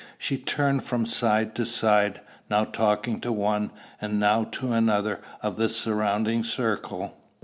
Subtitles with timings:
[0.17, 3.69] She turned from side to side, now talking to one,
[4.01, 7.15] and now to another of the surrounding circle.